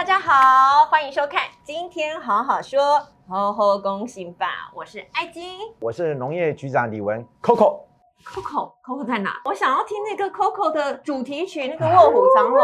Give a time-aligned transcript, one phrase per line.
[0.00, 2.80] 大家好，欢迎收看《今天好好说》，
[3.28, 4.70] 吼吼恭喜吧！
[4.74, 7.80] 我是艾金，我是农业局长李文，Coco。
[8.24, 9.30] Coco，Coco 在哪？
[9.44, 12.58] 我想要听那个 Coco 的主题曲，那个《卧虎藏龙》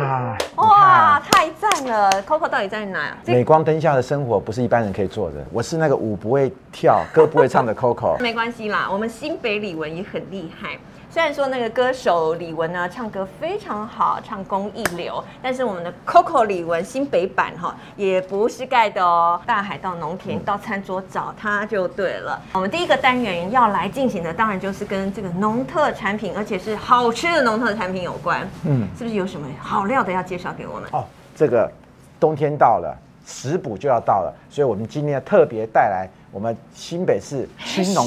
[0.00, 0.36] 啊！
[0.56, 3.16] 哇，太赞了！Coco 到底在哪？
[3.24, 5.46] 镁光灯下的生活不是一般人可以做的。
[5.52, 8.18] 我是那个舞不会跳、歌不会唱的 Coco。
[8.22, 10.76] 没关系啦，我们新北李文也很厉害。
[11.12, 19.40] 虽然说那个歌手李玟呢，唱歌非常好，唱功一流，但是我们的 Coco 李玟新北版哈也不是盖的哦。
[19.44, 22.40] 大海到农田到餐桌找他就对了。
[22.52, 28.48] 我们第一个单元要来进行的，当然就是跟这个农特产品，而且是好吃的农特产品有关。
[28.64, 30.88] 嗯，是不是有什么好料的要介绍给我们？
[30.92, 31.68] 哦，这个
[32.20, 38.06] 冬天到了，食补就要到了，所以我们今天特别带来我们新北市青农。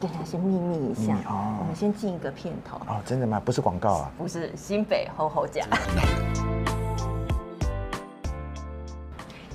[0.00, 3.42] 大家先秘密一下哦，我们先进一个片头哦，真的吗？
[3.44, 5.64] 不是广告啊，不是新北吼吼甲。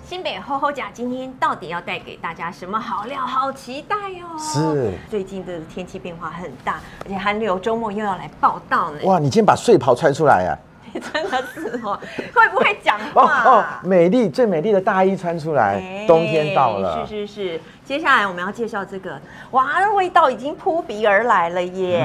[0.06, 3.26] 新北吼吼甲今天到底要带给大家什么好料？
[3.26, 4.38] 好期待哦！
[4.38, 9.00] 是，最近的天气变化很大，而且寒流周末又要来报道呢。
[9.06, 10.60] 哇，你今天把睡袍穿出来呀？
[11.00, 12.00] 真的是哦，
[12.34, 13.44] 会不会讲话？
[13.44, 17.06] 哦，美丽最美丽的大衣穿出来，欸、冬天到了。
[17.08, 19.20] 是是是，接下来我们要介绍这个，
[19.52, 22.02] 哇，味道已经扑鼻而来了耶，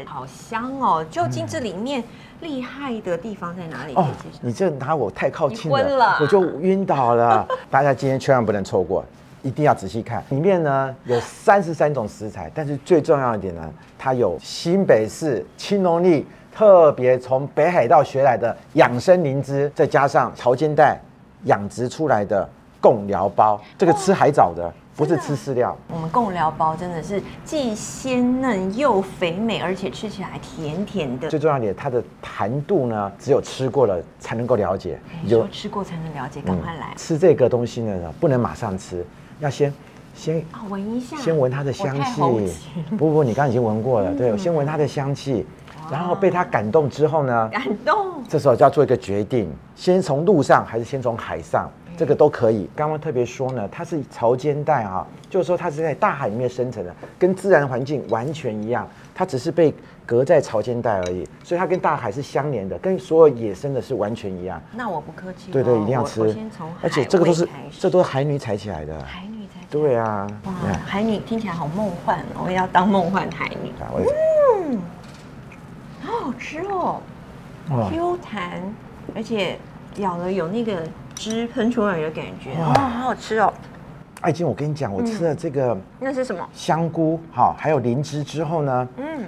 [0.00, 1.04] 嗯、好香哦！
[1.10, 2.02] 究竟这里面
[2.40, 3.94] 厉害的地方在哪里？
[3.94, 4.06] 哦，
[4.40, 7.46] 你这拿我太靠近了，了我就晕倒了。
[7.70, 9.04] 大家今天千万不能错过，
[9.42, 10.22] 一定要仔细看。
[10.30, 13.62] 里面呢有三十三种食材，但是最重要一点呢，
[13.98, 16.26] 它有新北市青农力。
[16.54, 20.96] 特别从北海道学来的养生灵芝，再加上潮间带
[21.46, 22.48] 养殖出来的
[22.80, 25.76] 贡寮包，这个吃海藻的，不是吃饲料。
[25.92, 31.28] 我们贡寮包真的是既鲜嫩又肥美，而且吃起来甜甜的。
[31.28, 34.96] 最重要的，它的弹度呢，只有吃过了才能够了解。
[35.24, 36.96] 有吃过才能了解，赶快来、嗯。
[36.96, 39.04] 吃这个东西呢，不能马上吃，
[39.40, 39.74] 要先
[40.14, 42.20] 先闻一下，先闻它的香气。
[42.96, 45.44] 不不，你刚刚已经闻过了，嗯、对，我先闻它的香气。
[45.90, 47.48] 然后被他感动之后呢？
[47.52, 48.22] 感动。
[48.28, 51.70] 这时候就要做一个决定，先从路上还是先从海上？
[51.96, 52.68] 这个都可以。
[52.74, 58.88] 刚刚特别说呢，它是潮间带啊，就是说它是在大海里面生成的，跟自然环境完全一样。
[59.14, 59.72] 它只是被
[60.04, 64.60] 隔在潮间带而已，所以它跟大海是相连的，跟所有野生的是完全一样。
[64.72, 65.52] 那我不客气。
[65.52, 66.32] 对对，一定要吃。
[66.32, 69.00] 先从，而且这个都是，这都是海女采起来的。
[69.04, 69.60] 海女采。
[69.70, 70.26] 对啊。
[70.46, 70.52] 哇，
[70.84, 73.70] 海女听起来好梦幻，我也要当梦幻海女。
[74.66, 74.80] 嗯。
[76.04, 77.00] 好好吃哦
[77.90, 78.60] ，Q 弹，
[79.14, 79.58] 而且
[79.96, 80.82] 咬了有那个
[81.14, 83.50] 汁喷出来的感觉，哇，好好吃哦！
[84.20, 86.46] 艾金，我跟你讲，我吃了这个，那是什么？
[86.52, 89.24] 香菇，好，还有灵芝之后呢，嗯，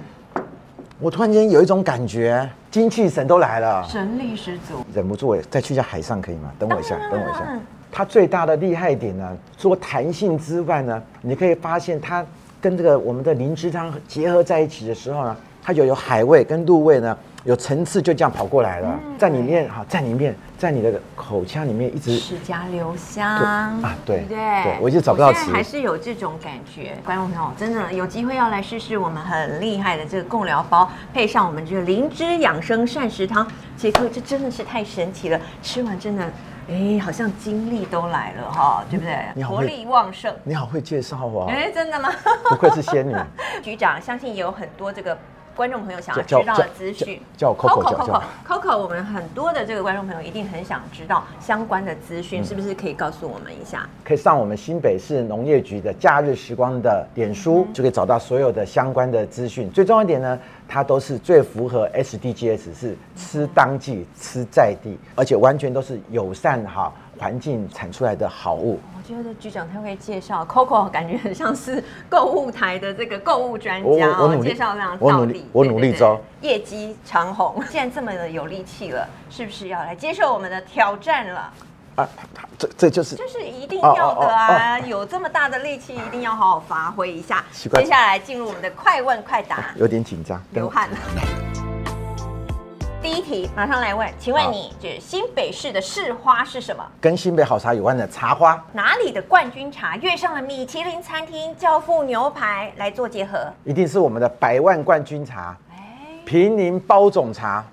[0.99, 6.51] 我突然间有一种感觉，精气神都来了，神力十足，忍不住再去一下海上可以吗？
[6.59, 7.59] 等我一下，等我一下。
[7.91, 12.23] 它最大的厉害点呢，除了弹性之外呢，你可以发现它
[12.61, 15.35] 跟这个我们的灵芝汤结合在一起的时候呢。
[15.67, 26.95] 它就有海味跟陆味呢，有层次就这样跑过来了，嗯、在里面哈，在里面，在你的口腔里面一直齿颊留香啊，对对，对我一直找不到词，还是有这种感觉。
[27.03, 33.45] 观众朋友，真的有机会要来试试我们很厉害的这个贡疗包，配上我们这个灵芝养生膳食汤，
[33.75, 35.37] 杰克，这真的是太神奇了！
[35.61, 36.31] 吃完真的，
[36.69, 39.43] 哎，好像精力都来了哈，对不对？
[39.43, 40.33] 活力旺盛。
[40.45, 41.47] 你好会介绍啊！
[41.49, 42.09] 哎，真的吗？
[42.47, 43.13] 不愧是仙女。
[43.61, 45.17] 局长，相信也有很多这个。
[45.57, 53.89] 观众朋友想要知道的资讯，叫 Coco，Coco，Coco，Coco，我们很多的这个观众朋友一定很想知道相关的资讯，是不是可以告诉我们一下？
[54.05, 59.67] 可以上我们新北市农业局的假日时光的脸书，就可以找到所有的相关的资讯。
[59.71, 68.79] 最重要一点呢，它都是最符合 SDGs，是吃当季、吃在地，而且完全都是友善哈环境产出来的好物。
[68.95, 77.63] 我觉得局长他会介绍，Coco 感觉很像是购物台的这个购物专家哦，介绍这样道理，我努力招，业绩长虹。
[77.69, 81.53] 既然这么的有力气了，是不是要来接受我们的挑战了？
[81.95, 82.07] 啊，
[82.59, 84.77] 这这就是就是一定要的啊！
[84.79, 87.43] 有这么大的力气，一定要好好发挥一下。
[87.51, 91.46] 接下来进入我们的快问快答，有点紧张，流汗了。
[93.07, 96.85] 第一题，马上来问，请问你这新北市的市花是什么？
[96.99, 98.61] 跟新北好茶有关的茶花。
[98.73, 103.49] 哪里的冠军茶跃上了米其林餐厅教父牛排来做结合？
[103.63, 105.77] 一定是我们的百万冠军茶，哎，
[106.25, 107.63] 坪林包种茶。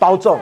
[0.00, 0.38] 哇，包粽，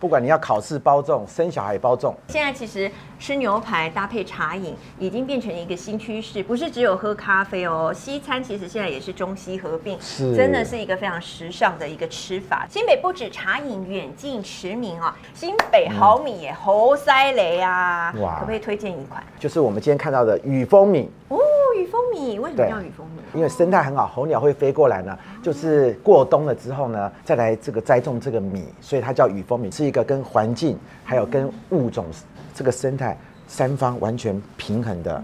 [0.00, 2.12] 不管你要考试包粽，生小孩也包粽。
[2.28, 12.66] 现在其实吃牛排搭配茶饮已经变成一个新趋势，不是只有喝咖啡哦，西餐其实现在也是中西合并，是真的是一个非常时尚的一个吃法。
[12.68, 19.22] 新北不止茶饮远近驰名啊，新北好米也猴塞雷啊，哇，可不可以推荐一款？
[19.38, 21.38] 就是我们今天看到的雨蜂米哦，
[21.76, 23.22] 雨蜂米为什么叫雨蜂米？
[23.34, 32.06] 因为生态很好，候鸟会飞过来呢，就是过冬了之后呢，再来这个栽种这个米，所以它叫雨蜂米，是一个跟环境还有跟物种
[32.54, 35.22] 这个生态三方完全平衡的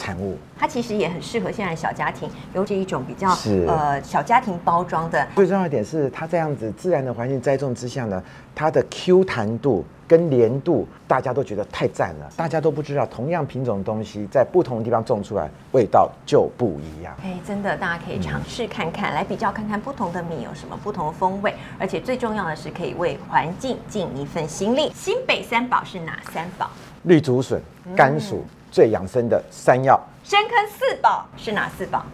[0.00, 0.38] 产物。
[0.58, 5.26] 它其实也很适合现在小家庭，尤其一种比较是呃小家庭包装的。
[5.36, 8.22] 最重要一点是，它这样子自然的环境栽种之下呢，
[8.54, 12.30] 它的 Q 弹度跟粘度，大家都觉得太赞了。
[12.36, 17.14] 大家都不知道，同样品种的东西在不同的地方种出来，味道就不一样。
[17.22, 21.54] 哎，真的，大家可以尝试看看，嗯、来比较看看不同的米有什么不同的风味。
[21.78, 24.90] 而且最重要的是，可以为环境尽一份心力。
[24.94, 26.70] 新北三宝是哪三宝？
[27.04, 27.60] 绿竹笋、
[27.96, 30.00] 甘薯，嗯、最养生的山药。
[30.24, 32.04] 深坑四宝是哪四宝？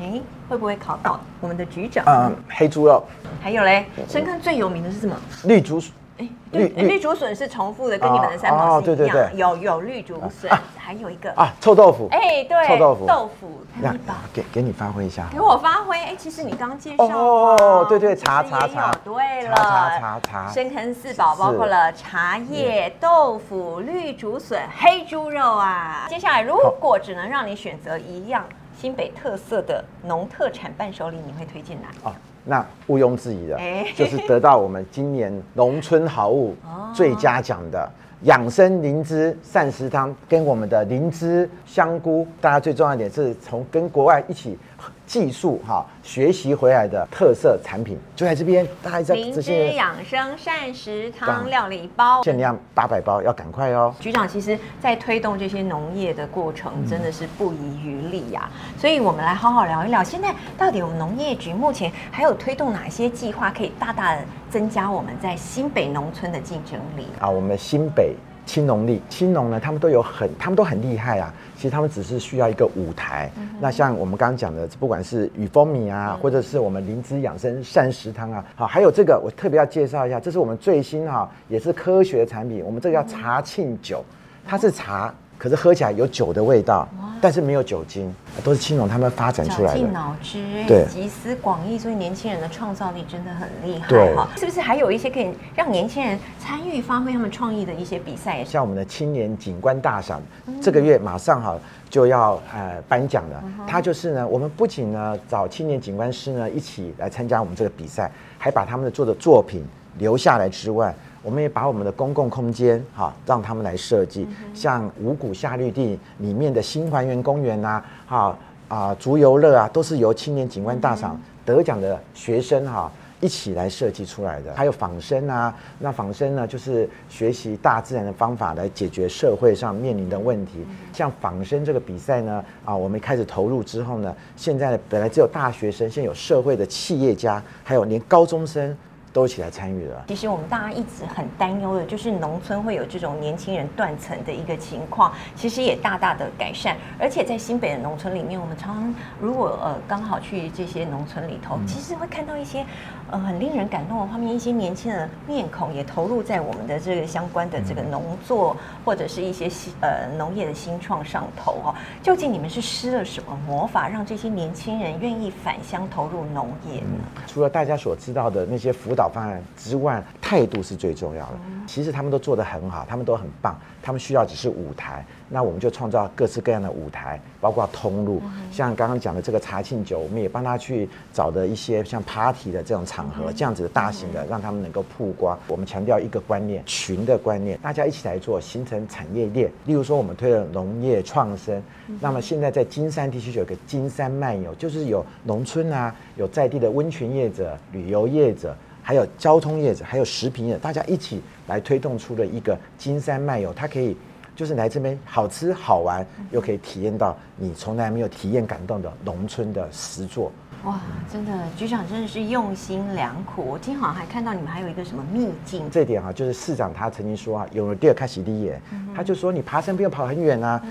[0.00, 2.04] 哎，会不会考到我们的局长？
[2.06, 3.02] 嗯，黑猪肉。
[3.42, 5.16] 还有嘞，深坑最有名的是什么？
[5.44, 5.92] 绿竹笋。
[6.18, 9.36] 哎，绿绿竹笋是重复的，跟你们的三宝是一样。
[9.36, 12.08] 有有绿竹笋，还有一个啊，臭豆腐。
[12.10, 13.06] 哎，对，臭豆腐。
[13.06, 13.60] 豆腐。
[13.80, 13.94] 那
[14.32, 15.28] 给给你发挥一下。
[15.30, 15.96] 给我发挥。
[15.96, 18.90] 哎，其实你刚刚介绍哦，对对，茶茶茶。
[19.04, 20.50] 对了，茶茶茶。
[20.50, 26.06] 深坑四宝包括了茶叶、豆腐、绿竹笋、黑猪肉啊。
[26.08, 28.44] 接下来，如果只能让你选择一样
[28.76, 32.12] 新北特色的农特产伴手礼，你会推荐哪？
[32.48, 33.60] 那毋庸置疑的，
[33.94, 36.56] 就是得到我们今年农村好物
[36.94, 37.88] 最佳奖的
[38.22, 44.58] 养生灵芝膳食汤，跟我们的灵芝香菇，大家最重要一点是从跟国外一起。
[45.06, 53.94] 技术哈，学习回来的特色产品就在这边，大家在这些灵芝养生膳食汤料理包，限量八百包，要赶快哦。
[53.98, 58.52] 局长，其实在推动这些农业的过程，真的是不遗余力呀、啊。
[58.52, 67.28] 嗯、所以我们来好好聊一聊，现在到底我们农业局目前还有推动哪些计划，可以大大的增加我们在新北农村的竞争力啊？
[67.28, 68.14] 我们新北。
[68.48, 71.30] 青农力，青农呢，他们都有很，他们都很厉害啊。
[71.54, 73.30] 其实他们只是需要一个舞台。
[73.36, 82.64] 嗯、那像我们刚刚讲的，不管是雨蜂米啊，嗯、或者是我们灵芝养生膳食汤啊，好，还有这个我特别要介绍一下，这是我们最新哈，也是科学的产品。
[82.64, 84.02] 我们这个叫茶庆酒，
[84.46, 85.12] 它是茶。
[85.38, 86.86] 可是喝起来有酒的味道，
[87.20, 88.12] 但是没有酒精，
[88.42, 89.78] 都是青农他们发展出来的。
[89.78, 93.86] 绞尽脑汁，对，集思广益，所以年轻人的创造力真的很厉害
[94.16, 94.28] 哈。
[94.34, 98.44] 对是不是还有一些可以让年轻人参与发挥他们创意的一些比赛？
[98.44, 101.56] 像我们的青年景观大赏，嗯、这个月马上哈
[101.88, 103.40] 就要呃颁奖了。
[103.44, 109.64] 嗯、它就是呢，我们不仅呢找青年景观师呢一起来参加我们这个比赛，还把他们的做的作品
[109.98, 110.92] 留下来之外。
[111.28, 118.34] 我们也把我们的公共空间哈，让他们来设计，像五股夏绿地里面的新还原公园呐，哈
[118.66, 122.90] 啊竹游乐啊，都是由青年景观大赏得奖的学生哈
[123.20, 124.54] 一起来设计出来的。
[124.54, 130.66] 还有仿生啊，那仿生呢，就是学习大自然的方法来解决社会上面临的问题。
[130.94, 138.74] 像仿生这个比赛呢，啊，我们开始投入之后呢，现在本来只有大学生，现在有社会的企业家，还有连高中生。
[139.18, 140.04] 都一起来参与了。
[140.06, 146.76] 其实我们大家一直很担忧的，就是农村会有这种年轻人断层的一个情况，其实也大大的改善。
[147.00, 152.64] 而且在新北的农村里面，我们常常如果呃刚好去这些农村里头，其实会看到一些
[153.10, 161.74] 呃很令人感动的画面，一些年轻人的面孔也投入在我们的这个相关的这个农作或者是一些新呃农业的新创上头哈。
[162.04, 167.00] 究竟你们是施了什么魔法，让这些年轻人愿意返乡投入农业呢？
[167.26, 169.07] 除了大家所知道的那些辅导。
[169.08, 171.34] 方案之外，态度是最重要的。
[171.66, 173.58] 其实他们都做得很好，他们都很棒。
[173.80, 178.20] 他们需要只是舞台，那我们就创造各式各样的舞台，包括通路。
[178.52, 185.38] 像刚刚讲的这个茶庆酒，我们也帮他去找的一些像 party 的这种场合，这样子的大型的，让他们能够曝光。
[185.46, 189.50] 我们强调一个观念，群的观念，大家一起来做，形成产业链。
[189.64, 191.62] 例如说，我们推了农业创生，
[192.00, 198.54] 那么现在在金山地区就有个金山漫游，就是有农村啊，有在地的温泉业者、旅游业者。
[198.88, 203.94] 还有交通业者，还有食品业，大家一起来推动出了一个金山漫游，它可以
[204.34, 210.32] 就是来这边好吃好玩，又可以体验到你从来没有体验感动的农村的实作。
[210.64, 210.80] 哇，
[211.12, 213.44] 真的局长真的是用心良苦。
[213.44, 218.58] 我今天好像还看到你们还有一个什么秘境，这点哈，就是市长他曾经说啊，有了第二开始立业，
[218.96, 220.62] 他就说你爬山不用跑很远啊，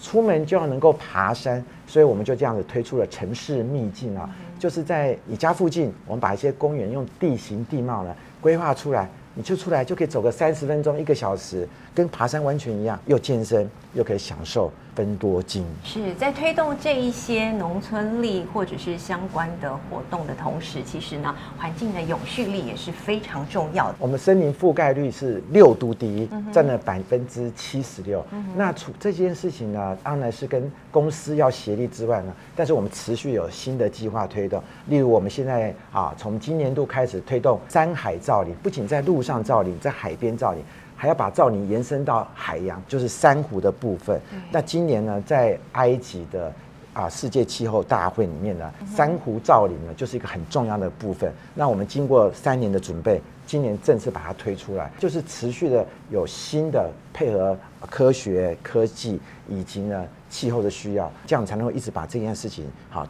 [0.00, 9.08] 出门就要能够爬山，所以我们就这样子推出了城市秘境啊，就是在你家附近，我们把一些公园用地形地貌呢规划出来。
[9.34, 15.64] 你就出来就可以走个三十分钟、一个小时，跟爬山完全一样，又健身又可以享受分多金。
[15.84, 23.94] 是在推动这一些农村力或者是相关的活动的同时，其实呢，环境的永续力也是非常重要的。
[24.00, 28.26] 我们森林覆盖率是六都第一，占了百分之七十六。
[28.56, 34.60] 那除这件事情呢，当然是跟公司要协力之外呢，但是我们持续有新的计划推动。
[34.88, 40.62] 例如我们现在啊，从今年度开始推动山海造林，不仅在路上造林，在海边造林。
[41.00, 44.20] 还要把造林延伸到海洋，就是珊瑚的部分。
[44.50, 46.52] 那今年呢，在埃及的
[46.92, 51.32] 啊世界气候大会里面呢，珊瑚造林呢就是一个很重要的部分。
[51.54, 57.56] 那我们经过三年的准备，今年正式把它推出来，就是持续的有新的配合
[57.88, 63.06] 科学科技以及呢气候的需要，这样才能够一直把这件事情好。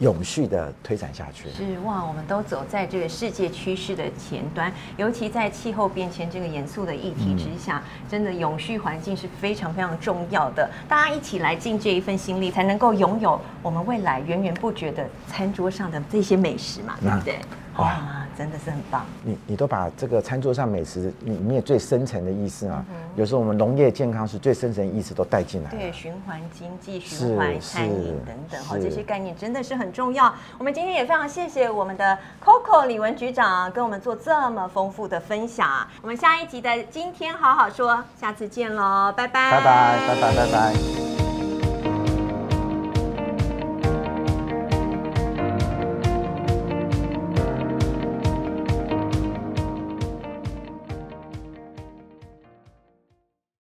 [0.00, 10.68] 永续的推展下去是哇，我们都走在这个世界趋势的前端，尤其在气候变迁这个严肃的议题之下，真的永续环境是非常非常重要的。
[10.88, 17.38] 大家一起来尽这一份心力，才能够拥有我们未来源源不绝的餐桌上的这些美食嘛，对不对？
[17.76, 17.96] 哇
[18.36, 25.70] 真的是很棒，你你都把这个餐桌上美食里面最深层的意思啊，嗯、有时候我们农业健康是最深层意思都带进来。
[25.70, 30.32] 对，循环经济、循环餐饮等等，哈，这些概念真的是很重要。
[30.58, 35.86] 我们今天也非常谢谢我们的 Coco 李文局长跟我们做这么丰富的分享。
[36.00, 41.09] 我们下一集的今天好好说，下次见喽，拜拜，拜拜，拜拜，拜拜。